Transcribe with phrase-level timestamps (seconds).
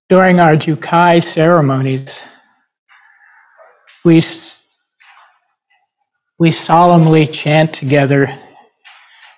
[0.09, 2.25] During our Jukai ceremonies,
[4.05, 4.23] we,
[6.39, 8.37] we solemnly chant together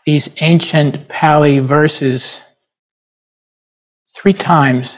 [0.06, 2.41] these ancient Pali verses
[4.14, 4.96] three times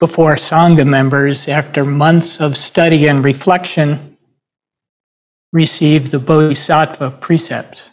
[0.00, 4.18] before Sangha members, after months of study and reflection,
[5.52, 7.88] receive the Bodhisattva precepts.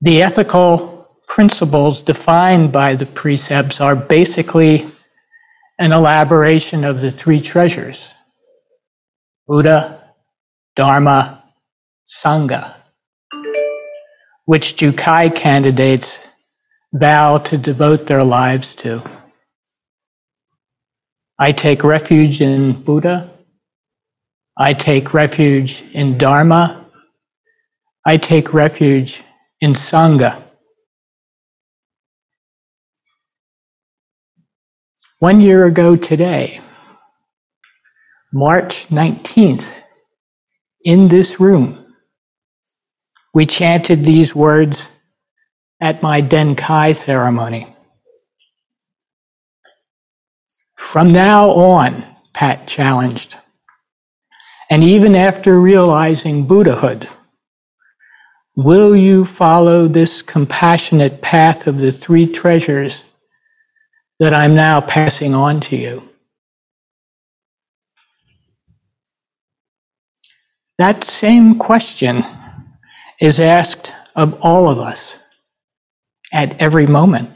[0.00, 4.84] The ethical principles defined by the precepts are basically
[5.78, 8.08] an elaboration of the three treasures
[9.46, 10.12] Buddha,
[10.74, 11.42] Dharma,
[12.06, 12.75] Sangha
[14.46, 16.20] which Jukai candidates
[16.94, 19.02] vow to devote their lives to.
[21.38, 23.30] I take refuge in Buddha.
[24.56, 26.86] I take refuge in Dharma.
[28.06, 29.22] I take refuge
[29.60, 30.42] in Sangha.
[35.18, 36.60] One year ago today,
[38.32, 39.66] March 19th,
[40.84, 41.85] in this room,
[43.36, 44.88] we chanted these words
[45.78, 47.66] at my Denkai ceremony.
[50.74, 52.02] From now on,
[52.32, 53.36] Pat challenged,
[54.70, 57.10] and even after realizing Buddhahood,
[58.56, 63.04] will you follow this compassionate path of the three treasures
[64.18, 66.08] that I'm now passing on to you?
[70.78, 72.24] That same question
[73.20, 75.16] is asked of all of us
[76.32, 77.30] at every moment.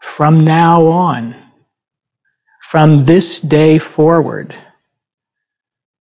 [0.00, 1.34] From now on,
[2.62, 4.54] from this day forward,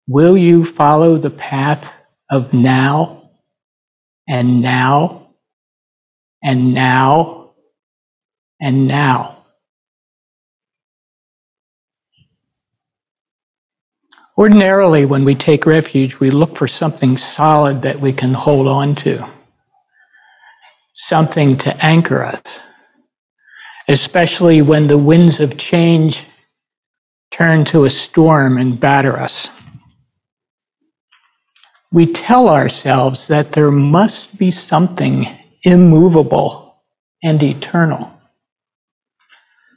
[0.07, 1.95] will you follow the path
[2.29, 3.31] of now
[4.27, 5.35] and now
[6.43, 7.53] and now
[8.59, 9.42] and now?
[14.35, 18.95] Ordinarily, when we take refuge, we look for something solid that we can hold on
[18.95, 19.29] to,
[20.93, 22.59] something to anchor us,
[23.87, 26.25] especially when the winds of change
[27.29, 29.49] turn to a storm and batter us.
[31.91, 35.27] We tell ourselves that there must be something
[35.61, 36.81] immovable
[37.21, 38.19] and eternal,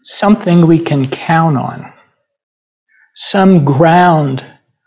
[0.02, 1.92] something we can count on
[3.18, 4.44] some ground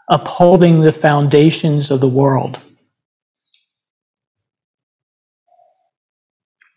[0.08, 2.60] upholding the foundations of the world.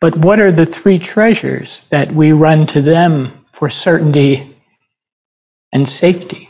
[0.01, 4.57] But what are the three treasures that we run to them for certainty
[5.75, 6.49] and safety?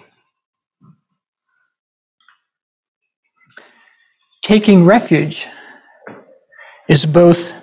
[4.44, 5.48] Taking refuge
[6.88, 7.54] is both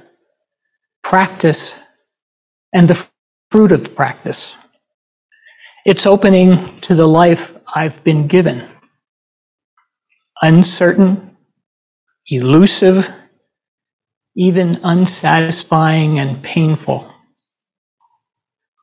[1.03, 1.73] practice
[2.73, 3.09] and the
[3.49, 4.57] fruit of practice.
[5.89, 8.63] It's opening to the life I've been given.
[10.39, 11.35] Uncertain,
[12.27, 13.11] elusive,
[14.35, 17.11] even unsatisfying and painful,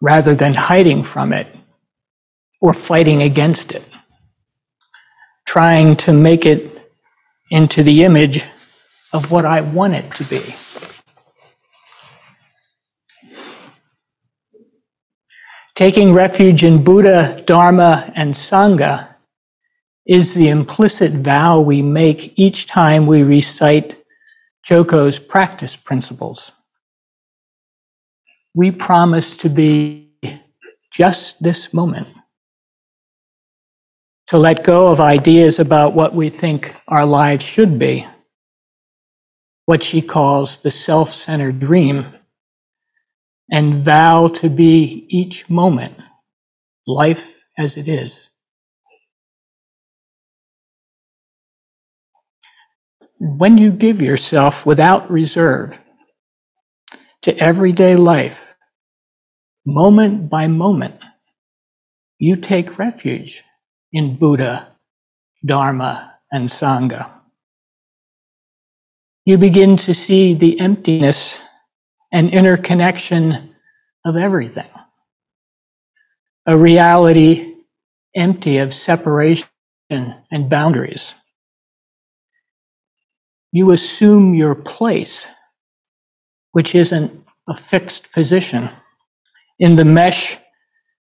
[0.03, 1.47] rather than hiding from it
[2.61, 3.89] or fighting against it,
[5.47, 6.91] trying to make it
[7.53, 8.47] into the image
[9.13, 10.43] of what I want it to be.
[15.77, 19.15] Taking refuge in Buddha, Dharma, and Sangha
[20.07, 24.03] is the implicit vow we make each time we recite
[24.67, 26.51] Joko's practice principles.
[28.55, 30.13] We promise to be
[30.91, 32.09] just this moment,
[34.29, 38.07] to let go of ideas about what we think our lives should be,
[39.67, 42.07] what she calls the self centered dream,
[43.51, 45.95] and vow to be each moment
[46.87, 48.29] life as it is.
[53.19, 55.81] When you give yourself without reserve
[57.23, 58.55] to everyday life,
[59.65, 61.01] moment by moment,
[62.19, 63.43] you take refuge
[63.93, 64.77] in Buddha,
[65.45, 67.11] Dharma, and Sangha.
[69.25, 71.41] You begin to see the emptiness
[72.13, 73.55] and interconnection
[74.05, 74.71] of everything.
[76.47, 77.55] A reality
[78.15, 79.49] empty of separation
[79.93, 81.15] and boundaries
[83.57, 85.27] you assume your place,
[86.53, 88.69] which isn't a fixed position,
[89.59, 90.37] in the mesh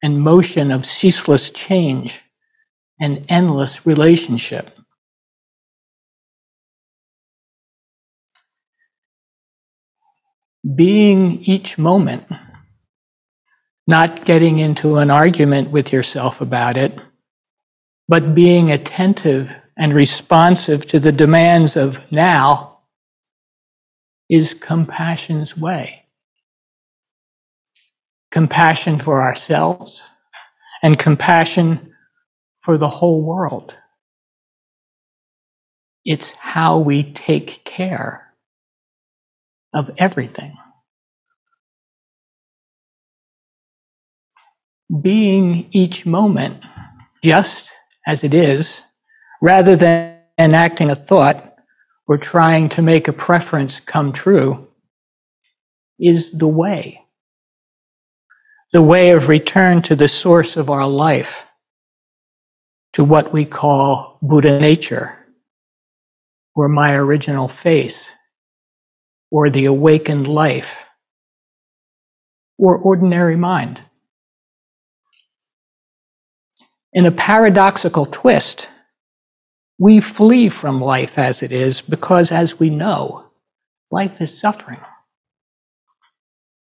[0.02, 2.22] and motion of ceaseless change
[2.98, 4.70] and endless relationship.
[10.74, 12.24] Being each moment,
[13.86, 16.98] not getting into an argument with yourself about it,
[18.08, 22.80] but being attentive and responsive to the demands of now
[24.28, 26.06] is compassion's way.
[28.30, 30.02] Compassion for ourselves
[30.82, 31.94] and compassion
[32.56, 33.72] for the whole world.
[36.04, 38.27] It's how we take care
[39.74, 40.56] of everything.
[45.02, 46.64] Being each moment
[47.22, 47.70] just
[48.06, 48.82] as it is
[49.42, 51.56] rather than enacting a thought
[52.08, 54.66] or trying to make a preference come true,
[56.00, 57.04] is the way.
[58.72, 61.46] The way of return to the source of our life,
[62.94, 65.26] to what we call Buddha nature,
[66.54, 68.10] or my original face,
[69.30, 70.86] or the awakened life,
[72.56, 73.80] or ordinary mind.
[76.92, 78.68] In a paradoxical twist,
[79.78, 83.30] we flee from life as it is because, as we know,
[83.90, 84.80] life is suffering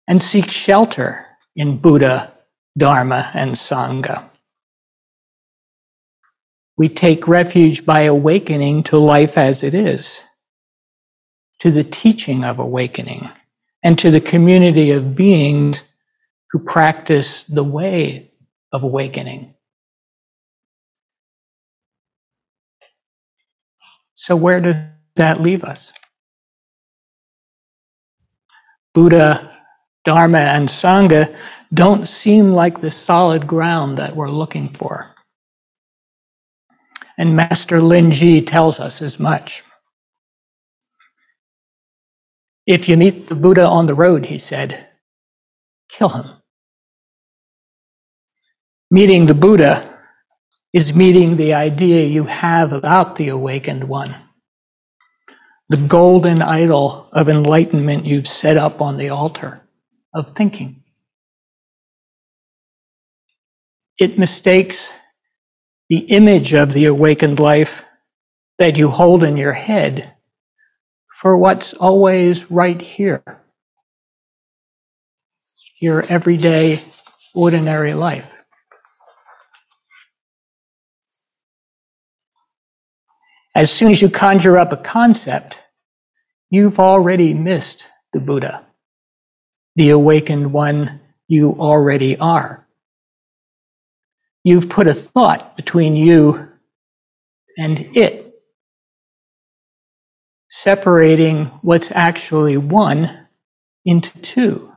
[0.06, 1.26] and seek shelter
[1.56, 2.32] in Buddha,
[2.76, 4.30] Dharma, and Sangha.
[6.76, 10.22] We take refuge by awakening to life as it is,
[11.60, 13.28] to the teaching of awakening,
[13.82, 15.82] and to the community of beings
[16.50, 18.30] who practice the way
[18.72, 19.54] of awakening.
[24.14, 24.76] So, where does
[25.16, 25.92] that leave us?
[28.94, 29.54] Buddha,
[30.04, 31.36] Dharma, and Sangha
[31.72, 35.14] don't seem like the solid ground that we're looking for.
[37.16, 39.62] And Master Lin Ji tells us as much.
[42.68, 44.88] If you meet the Buddha on the road, he said,
[45.88, 46.26] kill him.
[48.90, 49.98] Meeting the Buddha
[50.74, 54.14] is meeting the idea you have about the awakened one.
[55.70, 59.62] The golden idol of enlightenment you've set up on the altar
[60.12, 60.84] of thinking.
[63.96, 64.92] It mistakes
[65.88, 67.86] the image of the awakened life
[68.58, 70.12] that you hold in your head
[71.18, 73.24] for what's always right here.
[75.80, 76.78] Your everyday,
[77.34, 78.30] ordinary life.
[83.52, 85.60] As soon as you conjure up a concept,
[86.50, 88.64] you've already missed the Buddha,
[89.74, 92.64] the awakened one you already are.
[94.44, 96.48] You've put a thought between you
[97.56, 98.27] and it,
[100.68, 103.26] separating what's actually one
[103.86, 104.70] into two,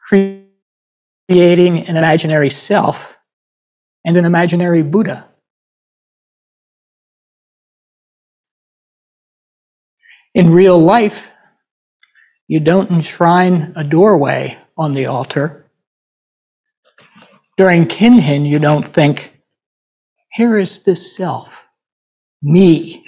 [0.00, 3.16] creating an imaginary self
[4.04, 5.28] and an imaginary Buddha.
[10.34, 11.30] In real life,
[12.48, 15.70] you don't enshrine a doorway on the altar.
[17.56, 19.40] During Kinhin, you don't think,
[20.32, 21.64] here is this self,
[22.42, 23.05] me,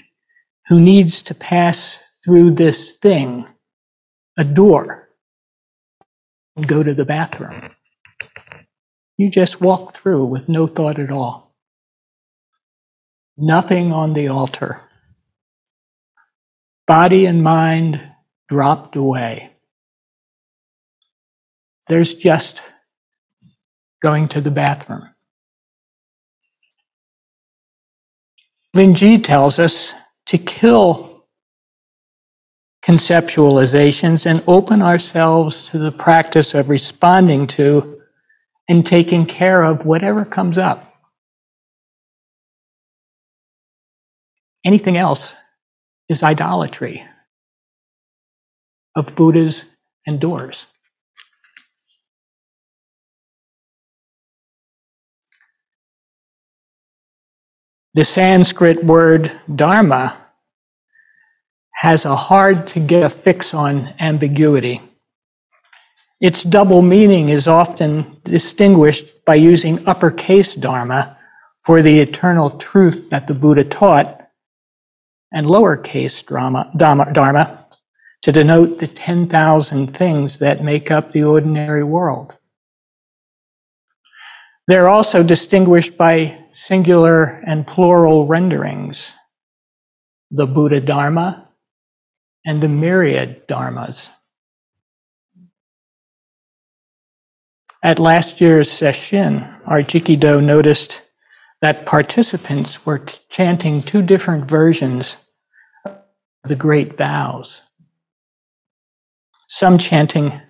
[0.69, 3.47] who needs to pass through this thing,
[4.37, 5.09] a door,
[6.57, 7.71] and go to the bathroom.
[9.17, 11.55] You just walk through with no thought at all.
[13.37, 14.83] Nothing on the altar
[16.89, 18.01] body and mind
[18.49, 19.53] dropped away.
[21.87, 22.63] There's just
[24.01, 25.15] going to the bathroom.
[28.73, 29.95] Lin Ji tells us
[30.29, 31.25] to kill
[32.85, 38.01] conceptualizations and open ourselves to the practice of responding to
[38.69, 40.95] and taking care of whatever comes up.
[44.65, 45.35] Anything else
[46.09, 47.05] is idolatry
[48.95, 49.65] of Buddhas
[50.07, 50.67] and doors.
[57.99, 60.17] The Sanskrit word dharma
[61.73, 64.81] has a hard to get a fix on ambiguity.
[66.21, 71.19] Its double meaning is often distinguished by using uppercase dharma
[71.59, 74.29] for the eternal truth that the Buddha taught
[75.33, 77.67] and lowercase dharma, dharma
[78.23, 82.38] to denote the 10,000 things that make up the ordinary world.
[84.69, 89.15] They're also distinguished by singular and plural renderings,
[90.31, 91.49] the Buddha Dharma
[92.45, 94.11] and the myriad Dharmas.
[97.83, 101.01] At last year's session, our Jikido noticed
[101.63, 105.17] that participants were chanting two different versions
[105.87, 105.97] of
[106.45, 107.63] the great vows.
[109.49, 110.43] Some chanting,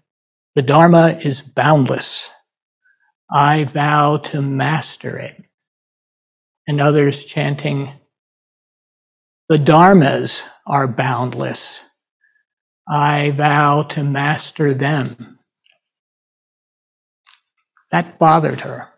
[0.57, 2.31] the Dharma is boundless.
[3.31, 5.45] I vow to master it.
[6.67, 7.93] And others chanting,
[9.49, 11.83] the dharmas are boundless.
[12.87, 15.39] I vow to master them.
[17.91, 18.91] That bothered her.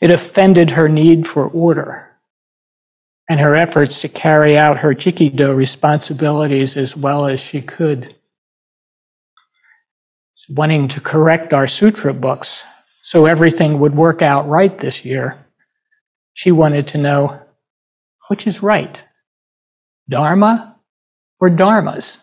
[0.00, 2.08] It offended her need for order
[3.28, 8.14] and her efforts to carry out her Jikido responsibilities as well as she could
[10.48, 12.64] wanting to correct our sutra books
[13.02, 15.46] so everything would work out right this year.
[16.34, 17.40] She wanted to know
[18.28, 19.00] which is right,
[20.08, 20.76] Dharma
[21.40, 22.18] or Dharmas?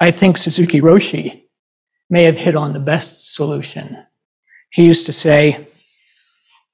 [0.00, 1.44] I think Suzuki Roshi
[2.10, 4.04] may have hit on the best solution.
[4.70, 5.68] He used to say,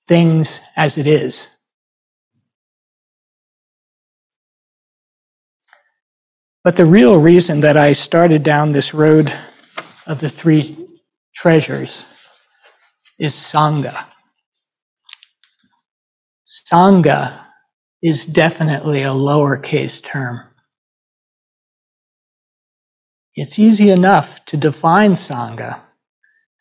[0.06, 1.48] things as it is.
[6.68, 9.32] But the real reason that I started down this road
[10.06, 10.76] of the three
[11.34, 12.04] treasures
[13.18, 14.04] is Sangha.
[16.46, 17.46] Sangha
[18.02, 20.40] is definitely a lowercase term.
[23.34, 25.80] It's easy enough to define Sangha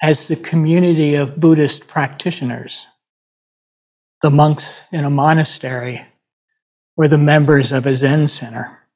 [0.02, 2.88] as the community of Buddhist practitioners,
[4.22, 6.06] the monks in a monastery,
[6.96, 8.87] or the members of a Zen center.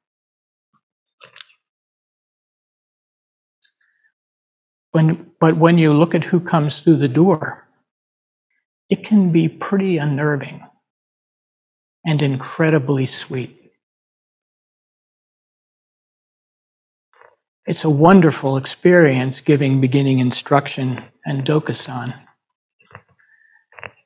[4.92, 7.66] When, but when you look at who comes through the door,
[8.90, 10.62] it can be pretty unnerving
[12.04, 13.58] and incredibly sweet.
[17.64, 22.20] It's a wonderful experience giving beginning instruction and dokusan.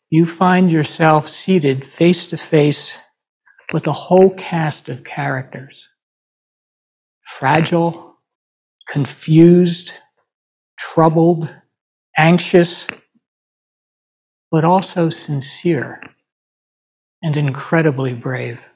[0.08, 2.98] You find yourself seated face to face
[3.72, 5.88] with a whole cast of characters
[7.22, 8.18] fragile,
[8.88, 9.92] confused,
[10.78, 11.48] troubled,
[12.16, 12.86] anxious,
[14.50, 16.00] but also sincere
[17.22, 18.70] and incredibly brave.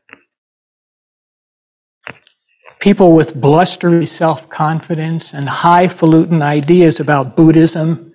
[2.80, 8.14] People with blustery self confidence and highfalutin ideas about Buddhism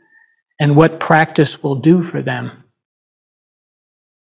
[0.60, 2.64] and what practice will do for them.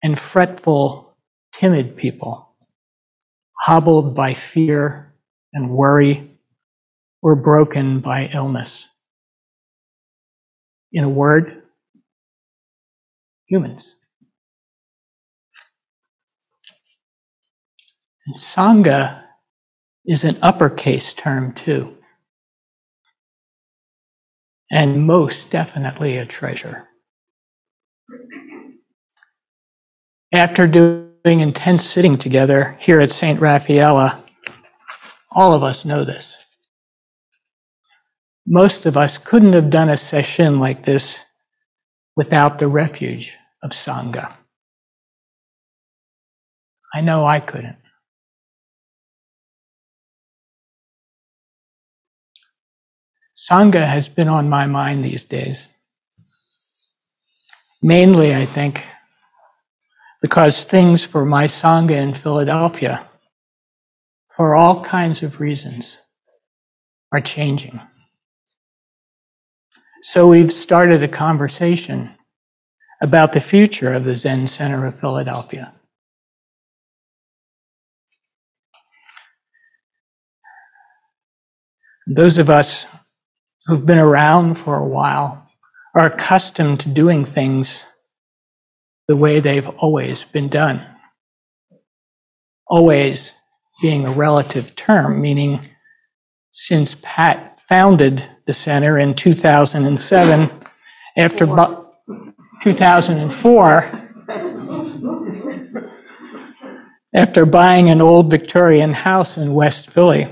[0.03, 1.17] And fretful,
[1.55, 2.49] timid people,
[3.61, 5.15] hobbled by fear
[5.53, 6.31] and worry,
[7.23, 8.89] or broken by illness.
[10.95, 11.65] In a word,
[13.47, 13.97] humans.
[18.27, 19.25] And Sangha
[20.07, 21.99] is an uppercase term too.
[24.71, 26.89] And most definitely a treasure.
[30.33, 33.41] After doing intense sitting together here at St.
[33.41, 34.21] Raphaela,
[35.33, 36.44] all of us know this
[38.47, 41.19] most of us couldn't have done a session like this
[42.17, 44.37] without the refuge of Sangha.
[46.93, 47.79] I know I couldn't.
[53.37, 55.67] Sangha has been on my mind these days.
[57.83, 58.87] Mainly, I think,
[60.23, 63.09] because things for my Sangha in Philadelphia
[64.35, 65.99] for all kinds of reasons,
[67.13, 67.81] are changing.
[70.07, 72.15] So we've started a conversation
[73.03, 75.73] about the future of the Zen Center of Philadelphia.
[82.07, 82.85] Those of us
[83.65, 85.49] who've been around for a while
[85.97, 87.83] are accustomed to doing things
[89.09, 90.87] the way they've always been done.
[92.67, 93.33] Always
[93.81, 95.71] being a relative term, meaning
[96.55, 100.51] since Pat founded the center in 2007,
[101.17, 101.85] after bu-
[102.63, 103.91] 2004,
[107.13, 110.29] after buying an old Victorian house in West Philly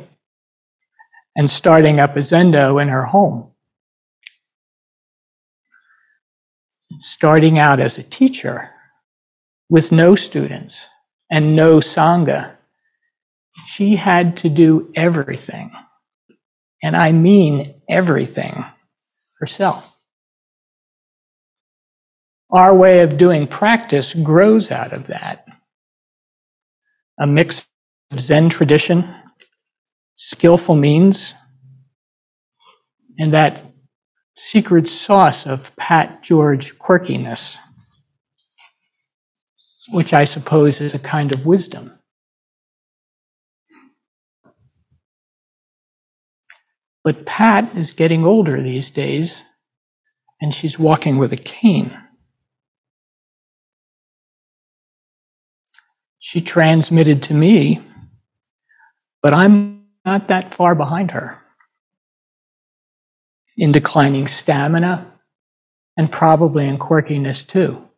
[1.35, 3.53] and starting up a Zendo in her home.
[7.01, 8.71] Starting out as a teacher
[9.69, 10.87] with no students
[11.29, 12.59] and no Sangha,
[13.67, 15.73] she had to do everything.
[16.83, 18.65] And I mean everything
[19.39, 19.97] herself.
[22.51, 25.47] Our way of doing practice grows out of that.
[27.19, 27.69] A mix
[28.11, 29.15] of Zen tradition,
[30.17, 31.35] skillful means,
[33.19, 33.63] and that
[34.37, 37.59] secret sauce of Pat George quirkiness
[39.89, 41.99] which I suppose is a kind of wisdom.
[47.05, 49.43] But Pat is getting older these days,
[50.41, 51.97] and she's walking with a cane.
[56.19, 57.81] She transmitted to me,
[59.21, 61.39] but I'm not that far behind her
[63.57, 65.13] in declining stamina
[65.97, 67.89] and probably in quirkiness too.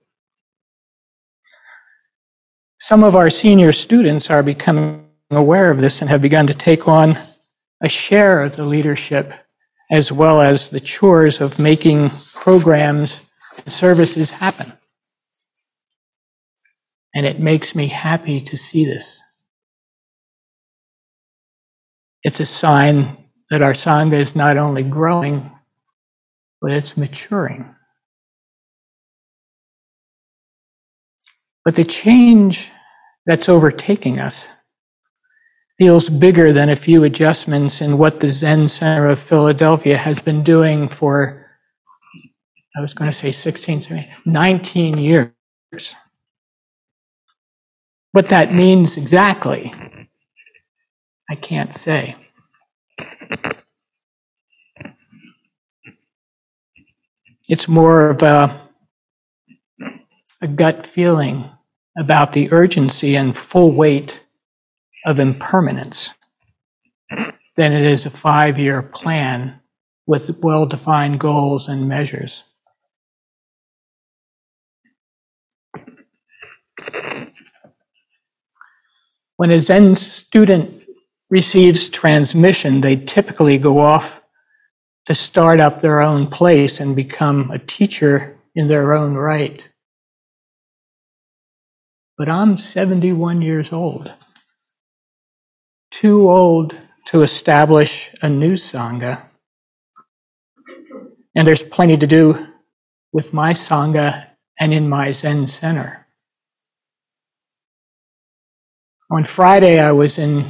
[2.78, 6.88] Some of our senior students are becoming aware of this and have begun to take
[6.88, 7.16] on
[7.84, 9.34] a share of the leadership
[9.90, 13.20] as well as the chores of making programs
[13.58, 14.72] and services happen.
[17.14, 19.20] And it makes me happy to see this.
[22.22, 23.18] It's a sign
[23.50, 25.52] that our Sangha is not only growing,
[26.62, 27.74] but it's maturing.
[31.66, 32.70] But the change
[33.26, 34.48] that's overtaking us
[35.78, 40.44] feels bigger than a few adjustments in what the Zen Center of Philadelphia has been
[40.44, 41.46] doing for,
[42.76, 45.32] I was going to say 16, 19 years.
[48.12, 49.72] What that means exactly,
[51.28, 52.14] I can't say.
[57.48, 58.70] It's more of a,
[60.40, 61.50] a gut feeling
[61.98, 64.23] about the urgency and full weight
[65.04, 66.12] of impermanence
[67.56, 69.60] than it is a five year plan
[70.06, 72.44] with well defined goals and measures.
[79.36, 80.82] When a Zen student
[81.30, 84.22] receives transmission, they typically go off
[85.06, 89.62] to start up their own place and become a teacher in their own right
[92.16, 94.12] but I'm 71 years old.
[95.94, 96.76] Too old
[97.06, 99.28] to establish a new Sangha.
[101.36, 102.48] And there's plenty to do
[103.12, 106.04] with my Sangha and in my Zen center.
[109.08, 110.46] On Friday, I was in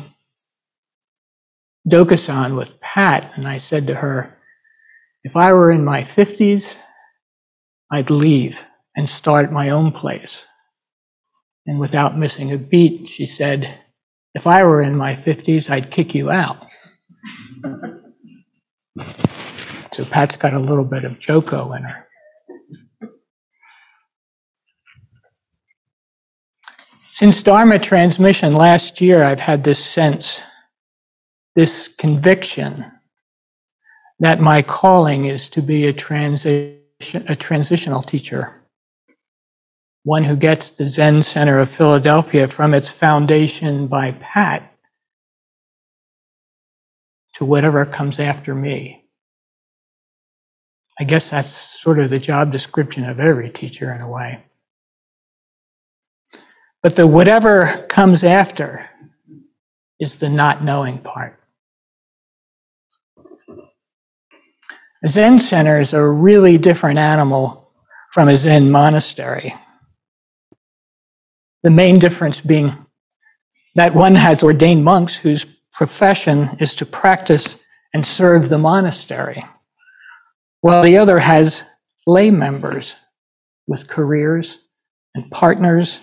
[1.86, 4.38] Dokusan with Pat, and I said to her,
[5.24, 6.78] if I were in my 50s,
[7.92, 8.64] I'd leave
[8.96, 10.46] and start my own place.
[11.66, 13.83] And without missing a beat, she said,
[14.34, 16.56] If I were in my 50s, I'd kick you out.
[19.92, 22.04] so Pat's got a little bit of Joko in her.
[27.08, 30.42] Since Dharma transmission last year, I've had this sense,
[31.54, 32.86] this conviction
[34.18, 36.82] that my calling is to be a, transition,
[37.28, 38.63] a transitional teacher
[40.04, 44.70] one who gets the Zen Center of Philadelphia from its foundation by Pat
[47.34, 49.06] to whatever comes after me.
[51.00, 54.44] I guess that's sort of the job description of every teacher in a way.
[56.82, 58.88] But the whatever comes after
[59.98, 61.40] is the not knowing part.
[65.02, 67.72] A Zen center is a really different animal
[68.12, 69.54] from a Zen monastery.
[71.64, 72.86] The main difference being
[73.74, 77.56] That one has ordained monks whose profession is to practice
[77.92, 79.44] and serve the monastery,
[80.60, 81.64] while the other has
[82.06, 82.94] lay members
[83.66, 84.58] with careers
[85.14, 86.00] and partners,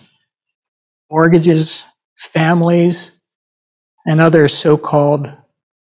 [1.09, 1.85] mortgages,
[2.17, 3.11] families,
[4.05, 5.31] and other so called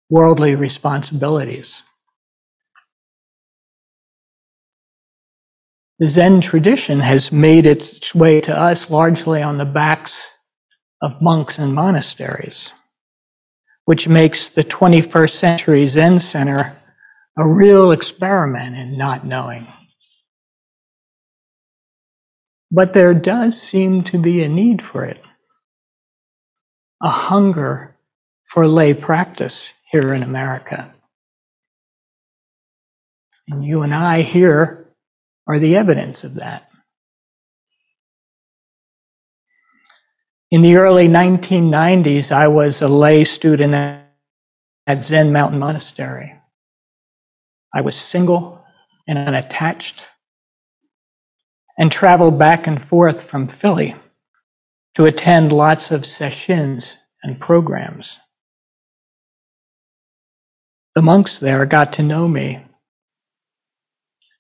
[0.09, 1.83] worldly responsibilities.
[5.99, 10.29] The Zen tradition has made its way to us largely on the backs
[11.01, 12.75] of monks and monasteries,
[13.87, 16.77] which makes the 21st century Zen Center
[17.39, 19.67] a real experiment in not knowing.
[22.71, 25.27] But there does seem to be a need for it,
[27.03, 27.97] a hunger
[28.45, 30.95] for lay practice here in America.
[33.49, 34.86] And you and I here
[35.47, 36.69] are the evidence of that.
[40.51, 46.35] In the early 1990s, I was a lay student at Zen Mountain Monastery.
[47.75, 48.65] I was single
[49.09, 50.07] and unattached
[51.79, 53.97] and traveled back and forth from Philly
[54.95, 58.19] to attend lots of sessions and programs.
[60.95, 62.66] The monks there got to know me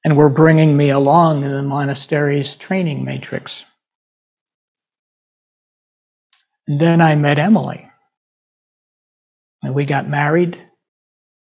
[0.06, 3.64] and were bringing me along in the monastery's training matrix.
[6.68, 7.90] And then I met Emily.
[9.64, 10.62] And we got married,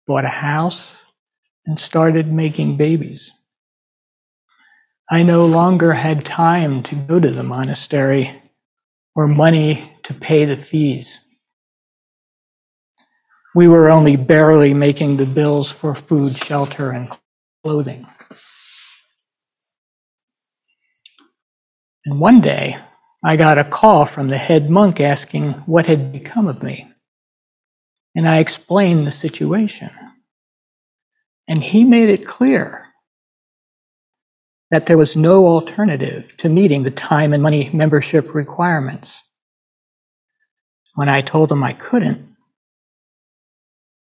[0.08, 0.98] bought a house,
[1.68, 3.32] and started making babies.
[5.12, 8.42] I no longer had time to go to the monastery
[9.14, 11.20] or money to pay the fees.
[13.54, 17.12] We were only barely making the bills for food, shelter, and
[17.64, 18.06] clothing.
[22.06, 22.78] And one day,
[23.24, 26.92] I got a call from the head monk asking what had become of me.
[28.16, 29.90] And I explained the situation.
[31.48, 32.88] And he made it clear
[34.72, 39.22] that there was no alternative to meeting the time and money membership requirements.
[40.96, 42.36] When I told him I couldn't,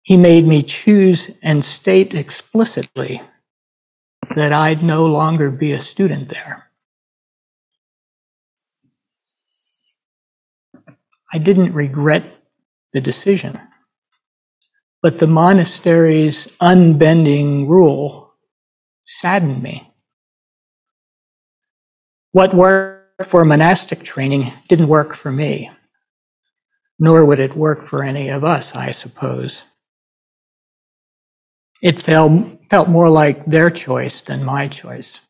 [0.03, 3.21] he made me choose and state explicitly
[4.35, 6.69] that I'd no longer be a student there.
[11.31, 12.23] I didn't regret
[12.93, 13.59] the decision,
[15.01, 18.33] but the monastery's unbending rule
[19.05, 19.93] saddened me.
[22.31, 25.71] What worked for monastic training didn't work for me,
[26.97, 29.63] nor would it work for any of us, I suppose.
[31.81, 32.31] It felt,
[32.69, 35.21] felt more like their choice than my choice.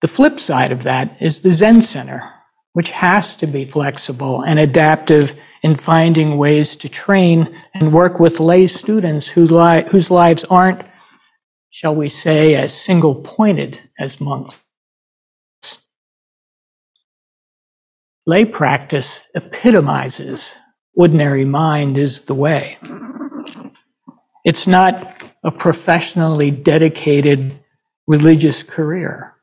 [0.00, 2.30] The flip side of that is the Zen Center,
[2.72, 8.38] which has to be flexible and adaptive in finding ways to train and work with
[8.38, 10.82] lay students whose, li- whose lives aren't,
[11.70, 14.64] shall we say, as single pointed as monks.
[18.26, 20.54] Lay practice epitomizes
[20.96, 22.78] ordinary mind is the way.
[24.44, 27.60] It's not a professionally dedicated
[28.06, 29.34] religious career.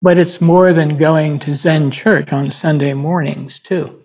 [0.00, 4.04] But it's more than going to Zen church on Sunday mornings, too.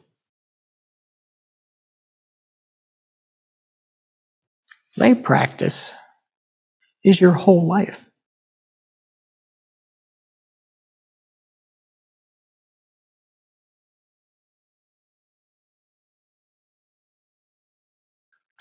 [4.97, 5.93] Lay practice
[7.03, 8.05] is your whole life.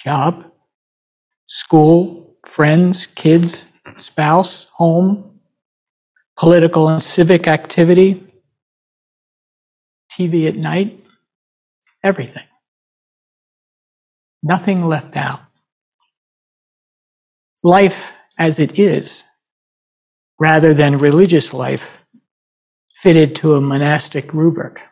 [0.04, 0.50] Job,
[1.46, 3.66] school, friends, kids,
[3.98, 5.40] spouse, home,
[6.36, 8.26] political and civic activity,
[10.10, 10.98] TV at night,
[12.02, 12.46] everything.
[14.42, 15.40] Nothing left out.
[17.62, 19.22] Life as it is,
[20.40, 22.04] rather than religious life
[22.92, 24.82] fitted to a monastic rubric.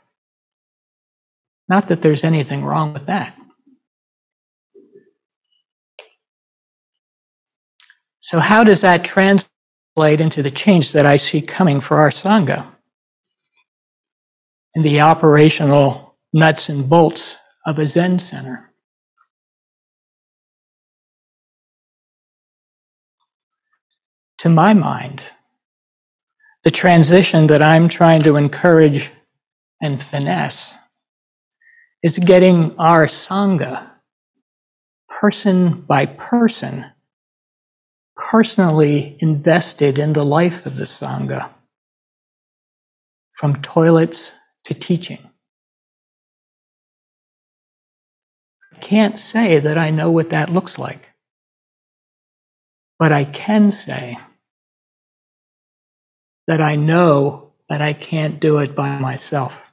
[1.68, 3.36] Not that there's anything wrong with that.
[8.20, 9.50] So, how does that translate?
[9.96, 12.66] into the change that I see coming for our Sangha
[14.74, 18.72] and the operational nuts and bolts of a Zen center.
[24.38, 25.22] To my mind,
[26.62, 29.10] the transition that I'm trying to encourage
[29.82, 30.74] and finesse
[32.02, 33.90] is getting our Sangha,
[35.08, 36.86] person by person,
[38.20, 41.50] personally invested in the life of the Sangha
[43.32, 44.32] from toilets
[44.64, 45.18] to teaching.
[48.74, 51.10] I can't say that I know what that looks like,
[52.98, 54.18] but I can say
[56.46, 59.64] that I know that I can't do it by myself,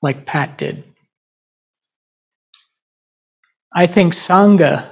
[0.00, 0.84] like Pat did.
[3.74, 4.88] I think Sangha,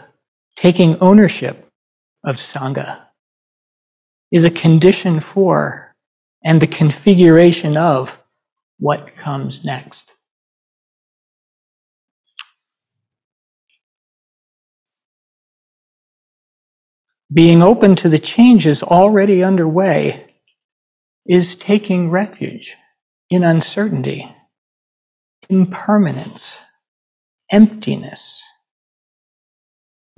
[0.56, 1.69] taking ownership
[2.24, 3.06] of Sangha,
[4.30, 5.94] is a condition for
[6.44, 8.22] and the configuration of
[8.78, 10.10] what comes next.
[17.32, 20.34] Being open to the changes already underway
[21.26, 22.74] is taking refuge
[23.28, 24.34] in uncertainty,
[25.48, 26.62] impermanence,
[27.52, 28.42] emptiness.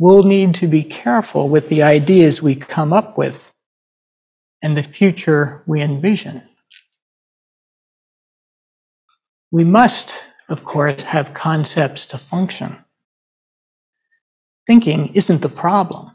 [0.02, 3.52] We'll need to be careful with the ideas we come up with
[4.60, 6.42] and the future we envision.
[9.52, 12.84] We must, of course, have concepts to function.
[14.66, 16.10] Thinking isn't the problem.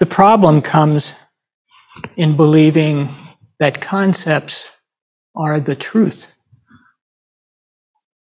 [0.00, 1.14] The problem comes
[2.16, 3.10] in believing
[3.60, 4.68] that concepts
[5.36, 6.34] are the truth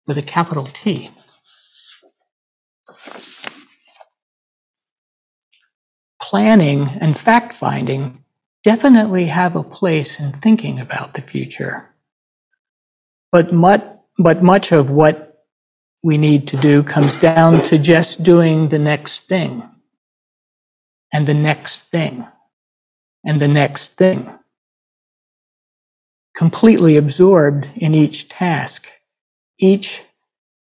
[0.06, 1.10] with a capital T.
[6.32, 8.24] Planning and fact finding
[8.64, 11.94] definitely have a place in thinking about the future.
[13.34, 13.84] But much,
[14.18, 15.44] but much of what
[16.02, 19.70] we need to do comes down to just doing the next thing
[21.12, 22.26] and the next thing
[23.26, 24.34] and the next thing.
[26.34, 28.88] Completely absorbed in each task,
[29.60, 30.06] each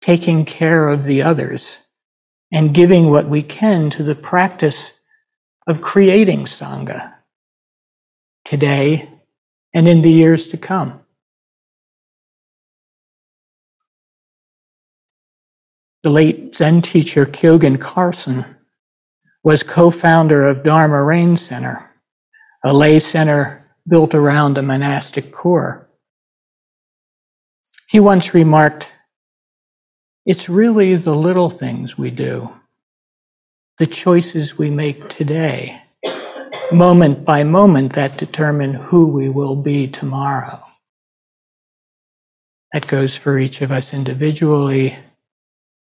[0.01, 1.81] taking care of the others
[2.51, 4.93] and giving what we can to the practice
[5.67, 7.15] of creating Sangha
[8.45, 9.09] today
[9.75, 11.01] and in the years to come.
[16.03, 18.45] The late Zen teacher Kyogen Carlson
[19.45, 21.91] was co-founder of Dharma Rain Center,
[22.65, 25.89] a lay center built around a monastic core.
[27.89, 28.93] He once remarked,
[30.25, 32.51] it's really the little things we do,
[33.81, 35.83] the choices we make today,
[36.71, 40.63] moment by moment, that determine who we will be tomorrow.
[42.75, 44.99] That goes for each of us individually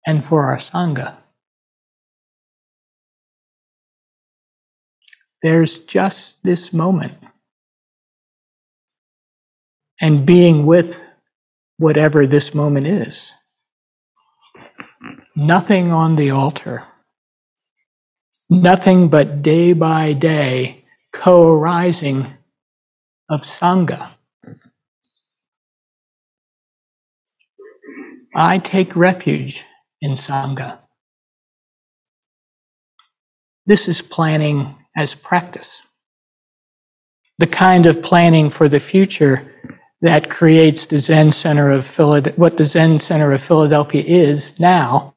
[0.05, 1.15] and for our Sangha.
[5.41, 7.13] There's just this moment.
[10.01, 11.05] And being with
[11.77, 13.31] whatever this moment is.
[15.37, 16.86] Nothing on the altar.
[18.49, 22.27] Nothing but day by day co arising
[23.29, 24.11] of Sangha.
[28.33, 29.65] I take refuge
[30.01, 30.79] in Sangha.
[33.65, 35.81] This is planning as practice.
[37.39, 39.51] The kind of planning for the future
[40.01, 45.16] that creates the Zen Center of Philadelphia, what the Zen Center of Philadelphia is now,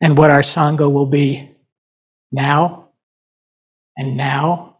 [0.00, 1.50] and what our Sangha will be
[2.32, 2.90] now,
[3.96, 4.78] and now,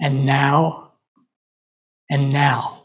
[0.00, 0.92] and now,
[2.10, 2.81] and now.